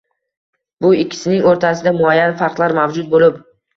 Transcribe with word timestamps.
–bu 0.85 0.91
ikkisining 1.01 1.45
o‘rtasida 1.51 1.93
muayyan 1.99 2.35
farqlar 2.41 2.75
mavjud 2.79 3.13
bo‘lib 3.13 3.37